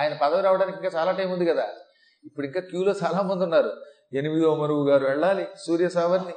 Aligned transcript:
ఆయన 0.00 0.14
పదవి 0.14 0.42
రావడానికి 0.42 0.78
ఇంకా 0.84 0.98
చాలా 0.98 1.12
టైం 1.12 1.30
ఉంది 1.30 1.46
కదా. 1.46 1.64
ఇప్పుడు 2.24 2.46
ఇంకా 2.46 2.60
క్యూలో 2.60 2.92
చాలా 2.92 3.22
మంది 3.22 3.44
ఉన్నారు. 3.44 3.72
ఎనిమిదో 4.12 4.54
మరువు 4.54 4.88
గారు 4.88 5.06
వెళ్ళాలి 5.06 5.48
సూర్య 5.66 5.88
సావర్ని. 5.88 6.34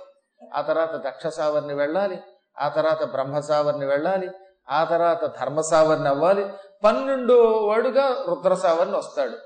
ఆ 0.53 0.61
తర్వాత 0.61 0.95
దక్ష 0.95 1.27
సావర్ని 1.27 1.73
వెళ్ళాలి 1.73 2.19
ఆ 2.59 2.67
తర్వాత 2.67 3.03
బ్రహ్మ 3.03 3.39
సావర్ని 3.39 3.85
వెళ్ళాలి 3.85 4.29
ఆ 4.69 4.83
తర్వాత 4.83 5.25
ధర్మ 5.39 5.61
సావర్ని 5.61 6.07
అవ్వాలి. 6.07 6.49
పన్నెండో 6.83 7.41
వాడుగా 7.43 8.25
రుద్ర 8.29 8.53
సావర్ని 8.53 8.97
వస్తాడు. 8.97 9.37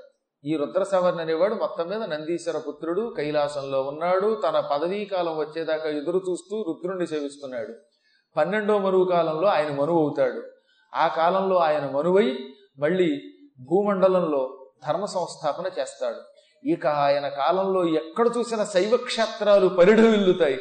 ఈ 0.44 0.56
రుద్రసావర్ని 0.56 1.22
అనేవాడు 1.22 1.54
మొత్తం 1.54 1.88
మీద 1.88 2.02
నందీశ్వర 2.02 2.58
పుత్రుడు 2.58 3.14
కైలాసంలో 3.16 3.82
ఉన్నాడు. 3.82 4.40
తన 4.48 4.60
పదవీ 4.60 5.04
కాలం 5.04 5.36
వచ్చేదాకా 5.36 5.88
ఎదురు 5.90 6.20
చూస్తూ 6.30 6.62
రుద్రుణ్ణి 6.62 7.06
సేవిస్తున్నాడు. 7.06 7.74
పన్నెండో 8.36 8.78
మరువు 8.78 9.04
కాలంలో 9.04 9.48
ఆయన 9.48 9.68
మనువు 9.68 9.98
అవుతాడు 9.98 10.42
ఆ 10.94 11.08
కాలంలో 11.08 11.56
ఆయన 11.56 11.90
మనువై 11.90 12.38
మళ్ళీ 12.78 13.20
భూమండలంలో 13.60 14.68
ధర్మ 14.88 15.04
సంస్థాపన 15.04 15.80
చేస్తాడు. 15.80 16.16
ఇక 16.68 16.86
ఆయన 16.86 17.28
కాలంలో 17.28 17.88
ఎక్కడ 17.88 18.26
చూసిన 18.38 18.64
శైవక్షేత్రాలు 18.64 19.68
పరిఢవిల్లుతాయి. 19.68 20.58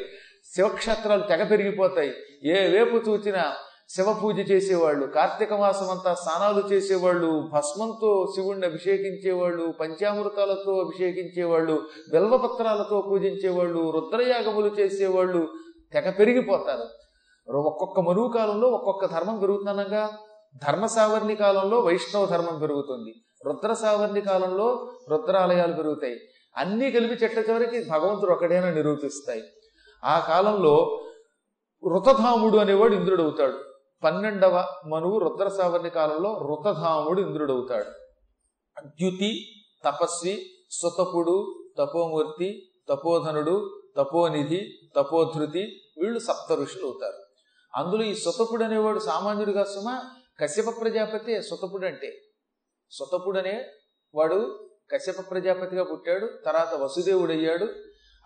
శివక్షేత్రాలు 0.55 1.21
తెగ 1.21 1.43
పెరిగిపోతాయి. 1.43 2.13
ఏ 2.43 2.67
వేపు 2.67 3.09
చూచినా 3.09 3.53
శివ 3.89 4.13
పూజ 4.13 4.51
చేసేవాళ్ళు 4.51 5.07
కార్తీక 5.07 5.53
మాసం 5.53 5.89
అంతా 5.89 6.13
స్నానాలు 6.13 6.73
చేసేవాళ్ళు 6.73 7.49
భస్మంతో 7.53 8.33
శివుణ్ణి 8.35 8.67
అభిషేకించేవాళ్ళు 8.67 9.73
పంచామృతాలతో 9.79 10.77
అభిషేకించేవాళ్ళు 10.79 11.81
బిల్వపత్రాలతో 12.11 13.01
పూజించేవాళ్ళు 13.01 13.91
రుద్రయాగములు 13.91 14.67
చేసేవాళ్ళు 14.67 15.47
తెగ 15.93 16.09
పెరిగిపోతారు. 16.09 16.85
ఒక్కొక్క 17.51 17.99
మరువు 17.99 18.27
కాలంలో 18.27 18.67
ఒక్కొక్క 18.67 19.05
ధర్మం 19.05 19.39
పెరుగుతుందనగా 19.39 20.09
ధర్మ 20.55 20.85
సావర్ణి 20.85 21.35
కాలంలో 21.35 21.79
వైష్ణవ 21.79 22.25
ధర్మం 22.25 22.59
పెరుగుతుంది. 22.59 23.15
రుద్ర 23.45 23.73
సావర్ణి 23.73 24.21
కాలంలో 24.21 24.91
రుద్రాలయాలు 25.09 25.73
పెరుగుతాయి. 25.73 26.19
అన్నీ 26.57 26.91
కలిపి 26.91 27.13
చెట్ల 27.13 27.39
చివరికి 27.39 27.89
భగవంతుడు 27.89 28.31
ఒకడేనా 28.31 28.69
నిరూపిస్తాయి. 28.69 29.43
ఆ 30.05 30.19
కాలంలో 30.19 31.03
రుతధాముడు 31.93 32.57
అనేవాడు 32.57 32.95
ఇంద్రుడు 32.95 33.23
అవుతాడు. 33.23 33.57
పన్నెండవ 34.03 34.65
మనువు 34.87 35.19
రుద్ర 35.19 35.47
సావర్ణి 35.47 35.89
కాలంలో 35.89 36.37
రుతధాముడు 36.37 37.21
ఇంద్రుడు 37.21 37.53
అవుతాడు. 37.53 37.89
అద్యుతి 38.77 39.45
తపస్వి 39.85 40.45
సుతపుడు 40.71 41.67
తపోమూర్తి 41.79 42.71
తపోధనుడు 42.89 43.81
తపోనిధి 43.97 44.89
తపోధృతి 44.95 45.59
వీళ్ళు 45.97 46.19
సప్త 46.19 46.53
ఋషులు 46.53 46.85
అవుతారు. 46.85 47.27
అందులో 47.75 48.03
ఈ 48.03 48.15
సుతపుడు 48.15 48.63
అనేవాడు 48.63 48.99
సామాన్యుడిగా 48.99 49.63
సుమ 49.63 49.99
కశ్యప 50.39 50.81
ప్రజాపతి 50.81 51.41
సుతపుడు 51.41 51.85
అంటే 51.85 52.21
సుతపుడనే 52.91 53.65
వాడు 54.15 54.69
కశ్యప 54.91 55.31
ప్రజాపతిగా 55.31 55.83
పుట్టాడు 55.83 56.41
తర్వాత 56.45 56.73
వసుదేవుడు 56.73 57.31
అయ్యాడు 57.31 57.67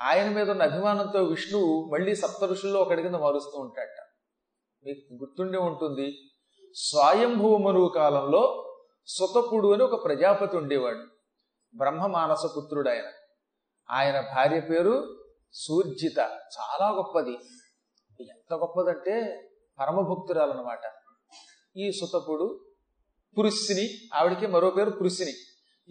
ఆయన 0.02 0.30
మీద 0.30 0.50
ఉన్న 0.50 0.64
అభిమానంతో 0.64 1.24
విష్ణువు 1.24 1.90
మళ్ళీ 1.94 2.16
సప్త 2.16 2.44
ఋషుల్లో 2.44 2.82
ఒకటి 2.82 3.02
కింద 3.02 3.16
మారుస్తూ 3.16 3.60
ఉంటాడట. 3.60 4.02
మీకు 4.86 5.14
గుర్తుండే 5.14 5.58
ఉంటుంది 5.58 6.18
స్వయంభువ 6.76 7.58
మరువు 7.58 7.90
కాలంలో 7.90 8.74
సుతపుడు 9.08 9.74
అని 9.74 9.84
ఒక 9.84 10.06
ప్రజాపతి 10.06 10.58
ఉండేవాడు 10.58 11.06
బ్రహ్మ 11.78 12.06
మానస 12.06 12.46
పుత్రుడు 12.58 12.90
ఆయన 12.90 13.06
ఆయన 13.92 14.22
భార్య 14.22 14.60
పేరు 14.60 15.18
సూర్జిత 15.54 16.20
చాలా 16.30 16.90
గొప్పది. 16.92 17.34
ఎంత 18.20 18.54
గొప్పదంటే 18.54 19.48
పరమభక్తురాలన్నమాట. 19.80 21.01
ఈ 21.78 21.92
సుతపుడు 21.92 22.66
పురుషిని 23.38 24.10
ఆవిడకి 24.14 24.48
మరో 24.48 24.70
పేరు 24.70 24.90
పురుషిని 24.90 25.34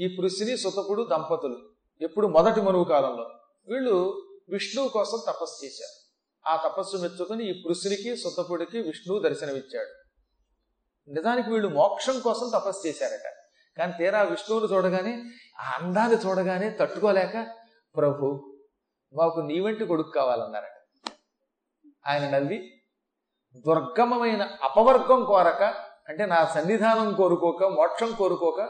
ఈ 0.04 0.16
పురుషిని 0.18 0.56
సుతపుడు 0.56 1.02
దంపతులు. 1.02 1.70
ఎప్పుడు 2.00 2.26
మొదటి 2.26 2.60
మనువు 2.60 2.84
కాలంలో. 2.84 3.30
వీళ్ళు 3.68 4.22
విష్ణువు 4.48 4.88
కోసం 4.88 5.18
తపస్సు 5.26 5.64
చేశారు. 5.64 6.10
ఆ 6.48 6.68
తపస్సు 6.68 6.96
మెచ్చుకుని 6.96 7.50
ఈ 7.50 7.62
పురుషునికి 7.62 8.16
సుతపుడికి 8.16 8.78
విష్ణువు 8.78 9.20
దర్శనమిచ్చాడు. 9.20 10.10
నిజానికి 11.10 11.50
వీళ్ళు 11.50 11.68
మోక్షం 11.68 12.20
కోసం 12.20 12.50
తపస్సు 12.54 12.86
చేశారట. 12.86 13.32
కానీ 13.78 13.92
తీరా 13.98 14.22
విష్ణువుని 14.22 14.74
చూడగానే 14.74 15.24
ఆ 15.60 15.78
అందాన్ని 15.82 16.16
చూడగానే 16.16 16.70
తట్టుకోలేక 16.70 17.54
ప్రభు 17.96 18.56
మాకు 19.14 19.40
నీ 19.40 19.60
వంటి 19.60 19.84
కొడుకు 19.84 20.10
కావాలన్నారట. 20.10 21.08
ఆయన 22.06 22.38
నవ్వి 22.38 22.79
దుర్గమమైన 23.56 24.48
అపవర్గం 24.62 25.24
కోరక 25.24 25.62
అంటే 26.08 26.26
నా 26.26 26.44
సన్నిధానం 26.54 27.14
కోరుకోక 27.14 27.64
మోక్షం 27.64 28.14
కోరుకోక 28.18 28.68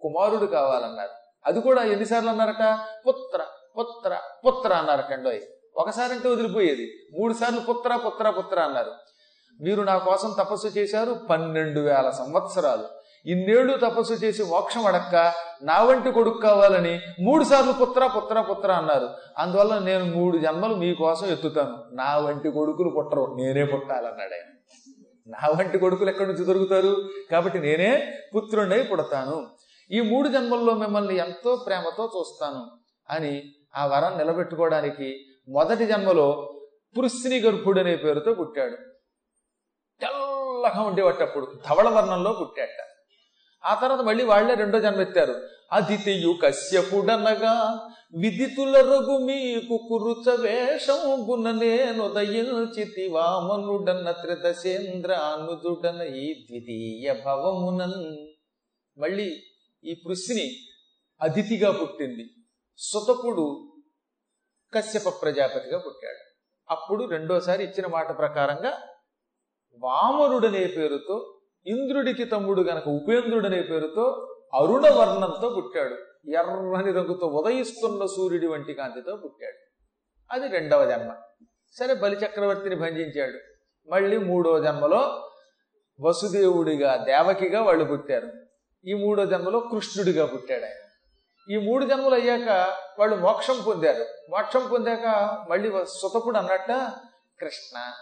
కుమారుడు 0.00 0.46
కావాలన్నారు. 0.46 1.10
అది 1.46 1.60
కూడా 1.60 1.82
ఎన్నిసార్లు 1.82 2.30
అన్నారట? 2.30 2.78
పుత్ర 3.08 3.44
పుత్ర 3.78 4.18
పుత్ర 4.46 4.72
అన్నారు 4.72 5.02
కండోయ్ 5.02 5.40
ఒకసారి 5.76 6.12
అంటే 6.12 6.28
వదిలిపోయేది. 6.28 6.92
మూడు 7.18 7.34
సార్లు 7.34 7.60
పుత్ర 7.60 7.96
పుత్ర 7.96 8.30
పుత్ర 8.30 8.60
అన్నారు. 8.60 8.92
మీరు 9.60 9.82
నా 9.82 9.98
కోసం 9.98 10.34
తపస్సు 10.38 10.66
చేశారు 10.66 11.14
పన్నెండు 11.30 11.80
వేల 11.80 12.10
సంవత్సరాలు. 12.10 12.84
ఇన్నేళ్ళు 13.26 13.76
తపస్సు 13.76 14.12
చేసి 14.12 14.42
మోక్షం 14.42 14.86
అడక్క 14.86 15.32
నా 15.62 15.82
వంటి 15.82 16.10
కొడుకు 16.10 16.38
కావాలని 16.38 17.00
మూడు 17.20 17.44
సార్లు 17.44 17.72
పుత్ర 17.72 18.06
పుత్ర 18.06 18.40
పుత్ర 18.40 18.72
అన్నారు. 18.72 19.08
అందువల్ల 19.38 19.78
నేను 19.78 20.04
మూడు 20.04 20.38
జన్మలు 20.38 20.74
మీకోసం 20.74 21.26
ఎత్తుతాను. 21.26 21.94
నా 21.94 22.18
వంటి 22.18 22.50
కొడుకులు 22.50 22.90
పుట్టరు. 22.90 23.36
నేనే 23.38 23.64
పుట్టాలన్నాడు 23.64 24.34
ఆయన. 24.34 24.52
నా 25.26 25.48
వంటి 25.60 25.78
కొడుకులు 25.78 26.10
ఎక్కడి 26.10 26.32
నుంచి 26.32 26.44
దొరుకుతారు? 26.44 27.08
కాబట్టి 27.30 27.58
నేనే 27.58 28.12
పుత్రుండై 28.36 28.82
పుడతాను. 28.82 29.46
ఈ 29.90 30.00
మూడు 30.00 30.28
జన్మల్లో 30.28 30.74
మిమ్మల్ని 30.74 31.16
ఎంతో 31.16 31.56
ప్రేమతో 31.56 32.12
చూస్తాను. 32.18 32.66
అని 33.10 33.42
ఆ 33.76 33.86
వరం 33.86 34.18
నిలబెట్టుకోవడానికి 34.18 35.26
మొదటి 35.48 35.86
జన్మలో 35.86 36.52
పురుస్ని 36.98 37.40
గర్భుడు 37.40 37.80
అనే 37.80 37.96
పేరుతో 37.96 38.34
పుట్టాడు. 38.34 38.76
తెల్లగా 40.00 40.82
ఉండేవాటప్పుడు 40.82 41.52
ధవళ 41.68 41.88
వర్ణంలో 41.88 42.32
పుట్టాట 42.32 42.85
ఆ 43.66 43.74
తర్వాత 43.74 44.00
మళ్ళీ 44.00 44.24
వాళ్ళే 44.24 44.54
రెండో 44.54 44.80
జన్మ 44.80 45.00
ఎత్తారు 45.00 45.34
అదితియు 45.72 46.38
కశ్యపుడనగా 46.42 47.80
విదితుల 48.14 48.80
రఘు 48.80 49.18
మీకు 49.18 49.76
కురుచ 49.88 50.40
వేషంబున 50.40 51.50
నేను 51.50 52.62
చితి 52.62 53.08
వామనుడన్న 53.08 54.10
త్రిదశేంద్ర 54.10 55.12
అనుదుడన 55.12 56.02
ఈ 56.02 56.34
ద్వితీయ 56.34 57.14
భవమునన్. 57.26 58.28
మళ్ళీ 58.98 59.36
ఈ 59.84 60.02
పృశ్ని 60.06 60.50
అతిథిగా 61.22 61.70
పుట్టింది. 61.70 62.30
సుతపుడు 62.78 63.72
కశ్యప 64.74 65.22
ప్రజాపతిగా 65.22 65.78
పుట్టాడు. 65.78 66.22
అప్పుడు 66.72 67.04
రెండోసారి 67.04 67.64
ఇచ్చిన 67.64 67.86
మాట 67.86 68.18
ప్రకారంగా 68.18 68.80
వామనుడనే 69.82 70.66
పేరుతో 70.66 71.35
ఇంద్రుడికి 71.66 72.24
తమ్ముడు 72.24 72.62
గనక 72.62 72.88
ఉపేంద్రుడనే 72.88 73.62
పేరుతో 73.62 74.32
అరుణ 74.54 74.90
వర్ణంతో 74.90 75.48
పుట్టాడు. 75.56 75.94
ఎర్రని 76.30 76.92
రంగుతో 76.92 77.26
ఉదయిస్తున్న 77.26 78.06
సూర్యుడి 78.06 78.46
వంటి 78.46 78.74
కాంతితో 78.74 79.16
పుట్టాడు. 79.16 79.56
అది 80.32 80.48
రెండవ 80.48 80.90
జన్మ. 80.90 81.14
సరే 81.78 81.94
బలిచక్రవర్తిని 81.94 82.76
భంజించాడు. 82.76 83.38
మళ్ళీ 83.90 84.18
మూడో 84.18 84.60
జన్మలో 84.60 85.30
వసుదేవుడిగా 86.00 86.96
దేవకిగా 86.96 87.62
వాళ్ళు 87.62 87.84
పుట్టారు. 87.84 88.32
ఈ 88.86 88.94
మూడో 88.94 89.26
జన్మలో 89.26 89.60
కృష్ణుడిగా 89.60 90.26
పుట్టాడు 90.26 90.64
ఆయన. 90.64 90.86
ఈ 91.52 91.66
మూడు 91.66 91.86
జన్మలు 91.86 92.14
అయ్యాక 92.14 92.76
వాళ్ళు 92.98 93.16
మోక్షం 93.16 93.56
పొందారు. 93.66 94.04
మోక్షం 94.30 94.68
పొందాక 94.72 95.06
మళ్ళీ 95.50 95.70
సుతపుడు 95.70 96.38
అన్నట్ట 96.38 96.72
కృష్ణ 97.40 97.92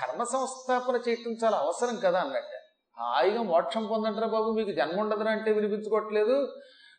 ధర్మ 0.00 0.24
సంస్థాపన 0.24 0.96
చేయటం 1.08 1.32
చాలా 1.44 1.56
అవసరం 1.56 1.96
కదా 1.96 2.20
అన్నట్ట. 2.20 2.52
హాయిగా 2.98 3.42
మోక్షం 3.42 3.86
పొందంటారా 3.86 4.26
బాబు? 4.26 4.50
మీకు 4.50 4.70
జన్మ 4.70 5.00
ఉండదురా 5.00 5.30
అంటే 5.30 5.52
వినిపించుకోవట్లేదు. 5.52 6.48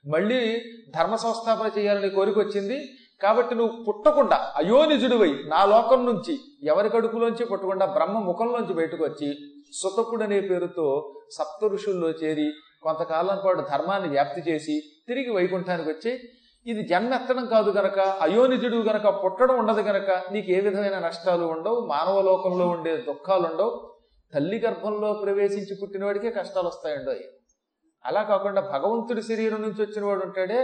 మళ్ళీ 0.05 0.63
ధర్మ 0.95 1.15
సంస్థాపన 1.15 1.71
చేయాలని 1.77 2.09
కోరిక 2.09 2.37
వచ్చింది. 2.39 2.77
కాబట్టి 3.21 3.55
నువ్వు 3.55 3.83
పుట్టకుండా 3.83 4.53
అయోనిజుడివై 4.55 5.29
నా 5.45 5.65
లోకం 5.65 6.05
నుంచి 6.05 6.39
ఎవరి 6.63 6.89
కడుపులోంచి 6.89 7.45
పుట్టకుండా 7.45 7.85
బ్రహ్మ 7.85 8.19
ముఖంలోంచి 8.19 8.73
బయటకు 8.73 9.03
వచ్చి 9.03 9.29
సుతపుడు 9.81 10.23
అనే 10.23 10.39
పేరుతో 10.39 11.11
సప్త 11.37 11.65
ఋషుల్లో 11.65 12.09
చేరి 12.09 12.47
కొంతకాలం 12.83 13.39
పాటు 13.45 13.61
ధర్మాన్ని 13.71 14.09
వ్యాప్తి 14.09 14.51
చేసి 14.51 14.75
తిరిగి 15.07 15.31
వైకుంఠానికి 15.31 15.89
వచ్చి 15.89 16.11
ఇది 16.65 16.83
జన్మెత్తడం 16.83 17.45
కాదు 17.45 17.69
గనక 17.71 17.99
అయోనిజుడు 17.99 18.75
గనక 18.75 19.07
పుట్టడం 19.23 19.57
ఉండదు 19.59 19.81
గనక 19.81 20.11
నీకు 20.31 20.51
ఏ 20.51 20.59
విధమైన 20.59 20.99
నష్టాలు 20.99 21.45
ఉండవు 21.45 21.85
మానవ 21.85 22.21
లోకంలో 22.21 22.67
ఉండే 22.67 22.97
దుఃఖాలు 22.97 23.45
ఉండవు 23.47 23.71
తల్లి 24.33 24.57
గర్భంలో 24.59 25.13
ప్రవేశించి 25.13 25.75
పుట్టినవాడికే 25.81 26.31
కష్టాలు 26.31 26.67
వస్తాయండో 26.67 27.13
అలా 28.05 28.23
కాకుండా 28.23 28.61
భగవంతుడి 28.61 29.21
శరీరం 29.21 29.61
నుంచి 29.61 29.79
వచ్చిన 29.81 30.05
వాడు 30.05 30.23
ఉంటాడే 30.25 30.59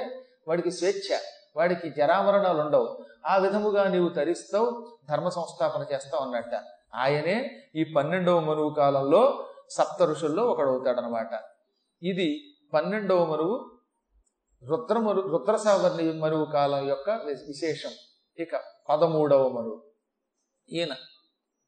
వాడికి 0.48 0.72
స్వేచ్ఛ 0.72 1.08
వాడికి 1.56 1.90
జరామరణాలు 1.90 2.62
ఉండవు 2.62 2.88
ఆ 3.26 3.38
విధముగా 3.38 3.84
నీవు 3.84 4.10
తరిస్తావు 4.10 4.68
ధర్మ 5.10 5.30
సంస్థాపన 5.30 5.86
చేస్తావు 5.94 6.24
అన్నట్ట. 6.24 6.54
ఆయనే 6.96 7.36
ఈ 7.76 7.84
పన్నెండవ 7.96 8.40
మనువు 8.40 8.70
కాలంలో 8.70 9.22
సప్త 9.70 10.04
ఋషుల్లో 10.04 10.44
ఒకడవుతాడనమాట. 10.44 11.34
ఇది 12.02 12.28
పన్నెండవ 12.74 13.26
మరువు 13.26 13.56
రుద్ర 14.70 15.00
మరు 15.00 15.22
రుద్రసావర్ణి 15.22 16.14
మరువు 16.14 16.46
కాలం 16.46 16.88
యొక్క 16.88 17.10
విశేషం. 17.10 17.90
ఇక 18.40 18.50
పదమూడవ 18.90 19.50
మరువు. 19.50 19.84
ఈయన 20.70 20.94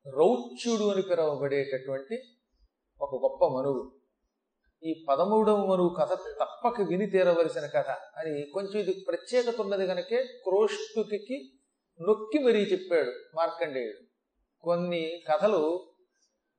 రౌచ్యుడు 0.07 0.83
అని 0.83 1.01
పిలువబడేటటువంటి 1.01 2.23
ఒక 3.01 3.15
గొప్ప 3.15 3.45
మనువు 3.45 3.91
ఈ 4.83 5.05
పదమూడవ 5.09 5.65
మరువు 5.65 5.89
కథ 5.89 6.13
తప్పక 6.13 6.81
విని 6.81 7.05
తీరవలసిన 7.05 7.65
కథ. 7.65 7.89
అని 7.89 8.51
కొంచెం 8.53 8.79
ఇది 8.79 9.05
ప్రత్యేకత 9.07 9.61
ఉన్నది 9.61 9.87
కనుకే 9.87 10.23
క్రోష్టుకి 10.23 11.53
నొక్కి 12.07 12.43
మరీ 12.43 12.63
చెప్పాడు 12.63 13.11
మార్కండేయుడు. 13.35 14.05
కొన్ని 14.61 15.23
కథలు 15.31 15.85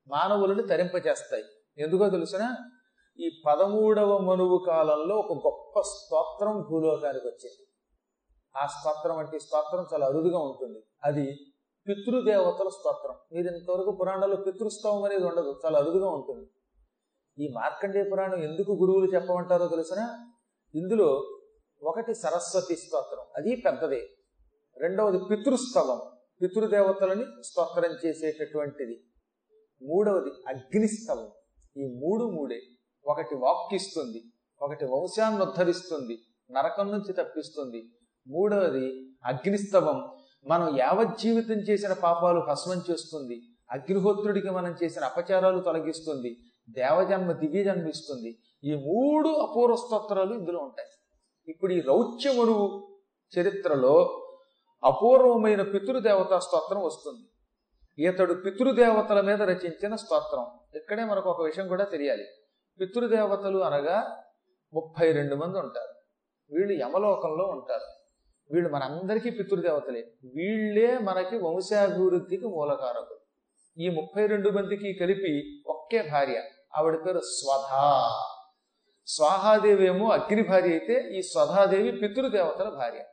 మానవులను 0.07 0.67
తరింపచేస్తాయి 0.67 1.43
ఎందుకో 1.77 2.09
తెలుసునా? 2.09 2.55
ఈ 3.19 3.41
పదమూడవ 3.45 4.17
మనువు 4.17 4.57
కాలంలో 4.67 5.15
ఒక 5.15 5.47
గొప్ప 5.47 5.81
స్తోత్రం 5.81 6.61
భూలోకానికి 6.69 7.27
వచ్చింది. 7.27 7.67
ఆ 8.55 8.65
స్తోత్రం 8.65 9.17
అంటే 9.17 9.39
స్తోత్రం 9.39 9.85
చాలా 9.93 10.05
అరుదుగా 10.05 10.39
ఉంటుంది. 10.39 10.79
అది 11.03 11.35
పితృదేవతల 11.87 12.69
స్తోత్రం. 12.69 13.15
మీరు 13.31 13.55
ఇంతవరకు 13.55 13.91
పురాణాల్లో 13.91 14.37
పితృస్తవం 14.37 15.03
అనేది 15.03 15.25
ఉండదు 15.25 15.61
చాలా 15.65 15.79
అరుదుగా 15.79 16.09
ఉంటుంది. 16.09 16.49
ఈ 17.43 17.51
మార్కండే 17.55 18.03
పురాణం 18.03 18.43
ఎందుకు 18.43 18.71
గురువులు 18.71 19.13
చెప్పమంటారో 19.13 19.67
తెలిసిన 19.67 20.27
ఇందులో 20.75 21.37
ఒకటి 21.83 22.13
సరస్వతి 22.13 22.75
స్తోత్రం 22.75 23.25
అది 23.35 23.55
పెద్దదే. 23.55 24.09
రెండవది 24.77 25.19
పితృస్తవం 25.31 26.01
పితృదేవతలని 26.41 27.25
స్తోత్రం 27.43 27.91
చేసేటటువంటిది. 28.05 29.03
మూడవది 29.81 30.29
అగ్నిస్తవం 30.29 31.31
ఈ 31.77 31.99
మూడు 32.03 32.25
మూడే. 32.25 32.61
ఒకటి 33.07 33.35
వాక్కిస్తుంది 33.35 34.23
ఒకటి 34.61 34.85
వంశాన్ని 34.85 35.41
ఉద్ధరిస్తుంది 35.41 36.19
నరకం 36.51 36.91
నుంచి 36.91 37.13
తప్పిస్తుంది. 37.13 37.83
మూడవది 38.27 39.09
అగ్నిస్తవం 39.25 40.11
మనం 40.47 40.77
యావజ్జీవితం 40.77 41.55
చేసిన 41.55 41.93
పాపాలు 41.93 42.39
భస్మం 42.39 42.81
చేస్తుంది. 42.91 43.41
అగ్నిహోత్రుడికి 43.71 44.49
మనం 44.49 44.75
చేసిన 44.83 45.03
అపచారాలు 45.03 45.61
తొలగిస్తుంది. 45.61 46.37
దేవజన్మ 46.69 47.31
దివ్య 47.31 47.63
జన్మ 47.63 47.87
ఇస్తుంది 47.87 48.39
ఈ 48.63 48.75
మూడు 48.75 49.29
అపూర్వ 49.29 49.75
స్తోత్రాలు 49.75 50.33
ఇందులో 50.33 50.59
ఉంటాయి. 50.59 50.89
ఇప్పుడు 51.51 51.73
ఈ 51.73 51.81
రౌచ్యమురువు 51.81 52.97
చరిత్రలో 53.39 54.21
అపూర్వమైన 54.83 55.61
పితృదేవతా 55.61 56.39
స్తోత్రం 56.39 56.83
వస్తుంది. 56.83 57.29
ఇతడు 58.07 58.33
పితృదేవతల 58.33 59.21
మీద 59.21 59.41
రచించిన 59.41 59.95
స్తోత్రం. 59.95 60.45
ఇక్కడే 60.75 61.05
మనకు 61.05 61.29
ఒక 61.29 61.41
విషయం 61.41 61.67
కూడా 61.67 61.83
తెలియాలి. 61.83 62.23
పితృదేవతలు 62.79 63.59
అనగా 63.59 64.23
ముప్పై 64.73 65.11
రెండు 65.11 65.35
మంది 65.35 65.59
ఉంటారు. 65.59 65.95
వీళ్ళు 66.55 66.83
యమలోకంలో 66.83 67.45
ఉంటారు. 67.45 68.05
వీళ్ళు 68.53 68.69
మనందరికీ 68.69 69.29
పితృదేవతలే. 69.29 70.11
వీళ్ళే 70.35 70.97
మనకి 70.97 71.37
వంశాభివృద్ధికి 71.37 72.45
మూలకారకులు. 72.45 73.19
ఈ 73.77 73.89
ముప్పై 73.89 74.25
రెండు 74.25 74.49
మందికి 74.49 74.93
కలిపి 74.93 75.63
ఒకే 75.67 76.09
భార్య. 76.11 76.43
ఆవిడ 76.77 77.05
పేరు 77.05 77.19
స్వధా. 77.19 78.11
స్వాహాదేవి 79.07 79.85
ఏమో 79.85 80.09
అగ్ని 80.09 80.43
భార్య 80.43 80.69
అయితే 80.69 80.93
ఈ 80.93 81.21
స్వధాదేవి 81.21 81.91
పితృదేవతల 81.91 82.69
భార్య. 82.69 83.03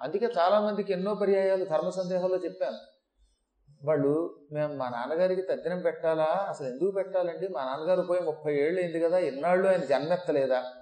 అందుకే 0.00 0.26
చాలామందికి 0.26 0.92
ఎన్నో 0.92 1.14
పర్యాయాలు 1.14 1.64
ధర్మ 1.64 1.88
సందేహాల్లో 1.88 2.38
చెప్పాను. 2.38 2.91
వాళ్ళు 3.84 4.40
మేము 4.52 4.74
మా 4.74 4.88
నాన్నగారికి 4.88 5.42
తద్దినం 5.42 5.80
పెట్టాలా? 5.80 6.46
అసలు 6.48 6.66
ఎందుకు 6.66 6.90
పెట్టాలండి? 6.90 7.48
మా 7.48 7.64
నాన్నగారు 7.64 8.02
పోయి 8.02 8.20
ముప్పై 8.20 8.54
ఏళ్ళు 8.54 8.80
అయింది 8.80 9.00
కదా 9.00 9.18
ఎన్నాళ్ళు 9.18 9.68
ఆయన 9.68 9.84
జన్మెత్తలేదా? 9.84 10.74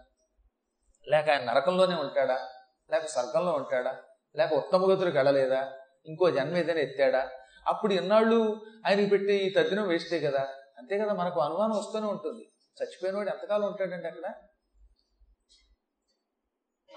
లేక 1.08 1.30
ఆయన 1.30 1.44
నరకంలోనే 1.44 1.94
ఉంటాడా? 1.94 2.48
లేక 2.90 3.06
స్వర్గంలో 3.06 3.52
ఉంటాడా? 3.52 3.96
లేక 4.36 4.52
ఉత్తమ 4.52 4.92
గతులకు 4.92 5.16
వెళ్ళలేదా? 5.16 5.72
ఇంకో 6.06 6.30
జన్మ 6.30 6.56
ఏదైనా 6.56 6.80
ఎత్తాడా? 6.80 7.30
అప్పుడు 7.66 7.92
ఎన్నాళ్ళు 7.92 8.62
ఆయనకి 8.86 9.06
పెట్టి 9.06 9.34
ఈ 9.34 9.54
తద్దినం 9.54 9.88
వేస్టే 9.88 10.20
కదా? 10.20 10.48
అంతే 10.78 10.98
కదా 10.98 11.12
మనకు 11.12 11.40
అనుమానం 11.40 11.78
వస్తూనే 11.78 12.06
ఉంటుంది. 12.06 12.48
చచ్చిపోయినవాడు 12.82 13.30
ఎంతకాలం 13.30 13.66
ఉంటాడండి 13.66 14.06
అక్కడ? 14.06 14.34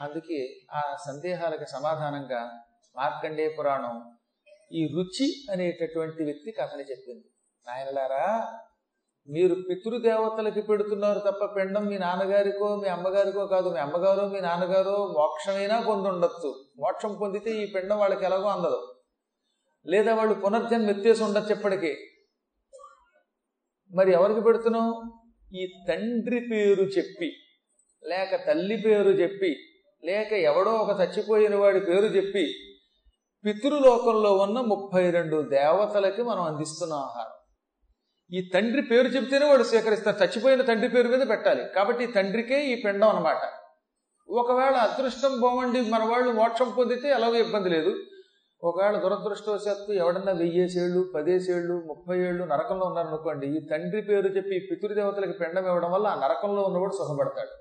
అందుకే 0.01 0.55
ఆ 0.71 0.97
సందేహాలకు 1.07 1.65
సమాధానంగా 1.65 2.61
మార్కండేయ 2.95 3.50
పురాణం 3.50 4.17
ఈ 4.71 4.88
రుచి 4.88 5.33
అనేటటువంటి 5.51 6.24
వ్యక్తి 6.24 6.51
కథని 6.51 6.83
చెప్పింది. 6.83 7.24
నాయనలారా 7.68 8.48
మీరు 9.30 9.56
పితృదేవతలకి 9.56 10.62
పెడుతున్నారు 10.62 11.19
తప్ప 11.19 11.45
పిండం 11.45 11.86
మీ 11.86 11.98
నాన్నగారికో 11.98 12.75
మీ 12.75 12.89
అమ్మగారికో 12.89 13.48
కాదు. 13.48 13.69
మీ 13.69 13.80
అమ్మగారో 13.80 14.27
మీ 14.27 14.39
నాన్నగారో 14.39 15.13
మోక్షమైనా 15.19 15.81
పొంది 15.81 16.10
ఉండొచ్చు. 16.10 16.65
మోక్షం 16.77 17.15
పొందితే 17.15 17.51
ఈ 17.51 17.65
పిండం 17.65 18.00
వాళ్ళకి 18.00 18.25
ఎలాగో 18.25 18.48
అందదు. 18.48 18.94
లేదా 19.88 20.15
వాళ్ళు 20.15 20.33
పునర్జన్మ 20.33 20.89
ఎత్తేసి 20.89 21.24
ఉండొచ్చు 21.24 21.51
ఎప్పటికీ 21.51 21.95
మరి 23.95 24.12
ఎవరికి 24.12 24.42
పెడుతున్నావు? 24.42 25.19
ఈ 25.56 25.86
తండ్రి 25.89 26.39
పేరు 26.39 26.83
చెప్పి 26.83 27.33
లేక 28.07 28.48
తల్లి 28.48 28.77
పేరు 28.77 29.10
చెప్పి 29.10 29.56
లేక 30.06 30.33
ఎవడో 30.33 30.71
ఒక 30.71 31.01
చచ్చిపోయిన 31.01 31.56
వాడి 31.56 31.80
పేరు 31.80 32.06
చెప్పి 32.06 32.54
పితృలోకంలో 33.45 34.34
ఉన్న 34.34 34.62
ముప్పై 34.62 35.12
రెండు 35.12 35.42
దేవతలకి 35.42 36.22
మనం 36.24 36.42
అందిస్తున్న 36.42 36.94
ఆహారం. 36.94 37.34
ఈ 38.31 38.51
తండ్రి 38.54 38.81
పేరు 38.81 39.07
చెప్తేనే 39.07 39.45
వాడు 39.45 39.63
స్వీకరిస్తారు. 39.63 40.18
చచ్చిపోయిన 40.24 40.62
తండ్రి 40.62 40.90
పేరు 40.90 41.07
మీద 41.07 41.30
పెట్టాలి. 41.30 41.63
కాబట్టి 41.75 42.04
ఈ 42.04 42.07
తండ్రికే 42.07 42.66
ఈ 42.66 42.81
పిండం 42.84 43.10
అనమాట 43.10 43.38
ఒకవేళ 44.30 44.75
అదృష్టం 44.75 45.42
బాగుండి 45.42 45.90
మన 45.90 46.04
వాళ్ళు 46.04 46.31
మోక్షం 46.31 46.69
పొందితే 46.78 47.10
ఎలాగో 47.10 47.36
ఇబ్బంది 47.36 47.69
లేదు. 47.69 47.95
ఒకవేళ 48.63 48.98
దురదృష్టవశాత్తు 48.98 49.92
ఎవడన్నా 49.94 50.31
వెయ్యేసేళ్ళు 50.31 51.12
పదేసేళ్ళు 51.16 51.84
ముప్పై 51.88 52.19
ఏళ్ళు 52.19 52.44
నరకంలో 52.44 52.86
ఉన్నారనుకోండి 52.86 53.48
ఈ 53.48 53.68
తండ్రి 53.72 54.01
పేరు 54.01 54.28
చెప్పి 54.28 54.68
పితృదేవతలకు 54.72 55.31
పిండం 55.31 55.66
ఇవ్వడం 55.66 55.92
వల్ల 55.92 56.07
ఆ 56.07 56.16
నరకంలో 56.16 56.62
ఉన్నవాడు 56.62 56.94
సుఖపడతాడు. 56.94 57.54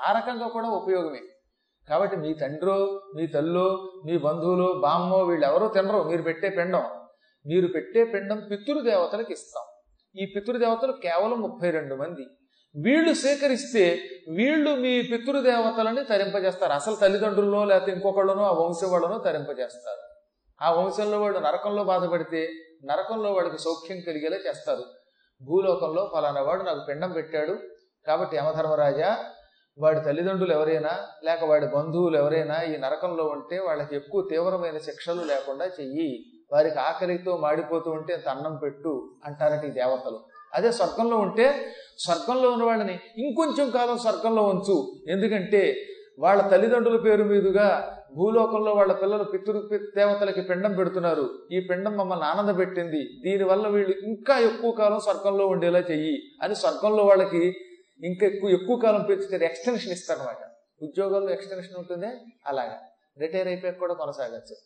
ఆ 0.00 0.12
రకంగా 0.18 0.48
కూడా 0.48 0.68
ఉపయోగమే. 0.68 1.22
కాబట్టి 1.88 2.16
మీ 2.16 2.34
తండ్రో 2.34 3.02
మీ 3.16 3.26
తల్లో 3.26 3.92
మీ 4.06 4.18
బంధువులు 4.18 4.80
బామ్మో 4.82 5.18
వీళ్ళెవరో 5.18 5.68
తినరు. 5.68 6.02
మీరు 6.02 6.22
పెట్టే 6.22 6.48
పిండం. 6.48 6.84
మీరు 7.46 7.66
పెట్టే 7.66 8.04
పిండం 8.04 8.48
పితృదేవతలకు 8.50 9.32
ఇస్తాం. 9.32 9.64
ఈ 10.22 10.26
పితృదేవతలు 10.36 10.92
కేవలం 10.92 11.40
ముప్పై 11.40 11.70
రెండు 11.70 11.94
మంది. 11.94 12.26
వీళ్ళు 12.76 13.14
సేకరిస్తే 13.14 14.00
వీళ్ళు 14.30 14.70
మీ 14.70 15.02
పితృదేవతలని 15.02 16.04
తరింపజేస్తారు. 16.04 16.72
అసలు 16.72 16.94
తల్లిదండ్రుల్లో 16.94 17.64
లేకపోతే 17.64 17.92
ఇంకొకళ్ళనో 17.92 18.42
ఆ 18.42 18.52
వంశం 18.52 18.90
వాళ్ళనో 18.90 19.18
తరింపజేస్తారు. 19.18 20.12
ఆ 20.64 20.72
వంశంలో 20.72 21.20
వాడు 21.20 21.38
నరకంలో 21.38 21.84
బాధపడితే 21.84 22.50
నరకంలో 22.84 23.32
వాడికి 23.32 23.58
సౌఖ్యం 23.58 24.00
కలిగేలా 24.06 24.36
చేస్తారు. 24.36 24.84
భూలోకంలో 25.42 26.10
ఫలానా 26.14 26.40
వాడు 26.40 26.62
నాకు 26.62 26.80
పిండం 26.88 27.12
పెట్టాడు. 27.12 27.58
కాబట్టి 28.06 28.36
యమధర్మరాజా 28.36 29.24
వాడి 29.78 30.00
తల్లిదండ్రులు 30.00 30.52
ఎవరైనా 30.52 30.90
లేక 31.24 31.44
వాడి 31.44 31.66
బంధువులు 31.66 32.16
ఎవరైనా 32.16 32.62
ఈ 32.62 32.76
నరకంలో 32.76 33.24
ఉంటే 33.24 33.58
వాళ్ళకి 33.58 33.96
ఎక్కువ 33.96 34.28
తీవ్రమైన 34.30 34.78
శిక్షలు 34.78 35.20
లేకుండా 35.20 35.66
చెయ్యి. 35.66 36.24
వారికి 36.52 36.78
ఆకలితో 36.78 37.36
మాడిపోతూ 37.36 37.90
ఉంటే 37.90 38.14
అంత 38.14 38.28
అన్నం 38.28 38.56
పెట్టు 38.56 39.10
అంటారట 39.24 39.64
ఈ 39.64 39.70
దేవతలు. 39.70 40.20
అదే 40.54 40.72
స్వర్గంలో 40.72 41.16
ఉంటే 41.16 41.66
స్వర్గంలో 41.98 42.50
ఉన్న 42.50 42.64
వాళ్ళని 42.64 43.00
ఇంకొంచెం 43.18 43.70
కాలం 43.70 43.98
స్వర్గంలో 43.98 44.42
ఉంచు. 44.42 44.92
ఎందుకంటే 45.08 45.76
వాళ్ళ 46.18 46.42
తల్లిదండ్రుల 46.42 46.96
పేరు 46.96 47.24
మీదుగా 47.24 47.98
భూలోకంలో 48.16 48.72
వాళ్ళ 48.72 48.92
పిల్లలు 48.92 49.24
పితృ 49.24 49.62
దేవతలకి 49.96 50.42
పిండం 50.42 50.72
పెడుతున్నారు. 50.74 51.30
ఈ 51.52 51.60
పిండం 51.60 51.96
మమ్మల్ని 51.96 52.24
ఆనంద 52.24 52.58
పెట్టింది 52.58 53.10
దీనివల్ల 53.24 53.68
వీళ్ళు 53.68 53.94
ఇంకా 54.06 54.38
ఎక్కువ 54.38 54.70
కాలం 54.70 55.00
స్వర్గంలో 55.00 55.46
ఉండేలా 55.46 55.78
చెయ్యి. 55.78 56.22
అని 56.42 56.54
స్వర్గంలో 56.54 57.04
వాళ్ళకి 57.04 57.54
ఇంకా 58.02 58.26
ఎక్కువ 58.26 58.50
ఎక్కువ 58.50 58.76
కాలం 58.76 59.02
పెంచుతారు 59.02 59.42
ఎక్స్టెన్షన్ 59.42 59.92
ఇస్తారనమాట 59.92 60.42
ఉద్యోగాల్లో 60.84 61.30
ఎక్స్టెన్షన్ 61.30 61.76
ఉంటుంది 61.78 62.06
అలాగా. 62.46 62.78
రిటైర్ 63.18 63.48
అయిపోయాక 63.48 63.78
కూడా 63.78 63.94
కొనసాగచ్చు. 63.94 64.56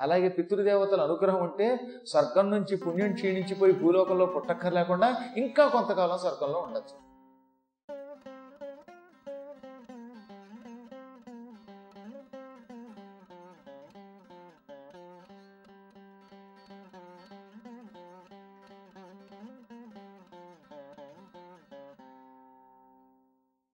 అలాగే 0.00 0.28
పితృదేవతల 0.28 1.00
అనుగ్రహం 1.00 1.42
ఉంటే 1.42 1.80
స్వర్గం 2.06 2.50
నుంచి 2.50 2.76
పుణ్యం 2.76 3.12
క్షీణించిపోయి 3.12 3.72
భూలోకంలో 3.72 4.26
పుట్టక్కర్ 4.26 4.74
లేకుండా 4.74 5.08
ఇంకా 5.36 5.68
కొంతకాలం 5.68 6.18
స్వర్గంలో 6.18 6.58
ఉండొచ్చు. 6.60 7.13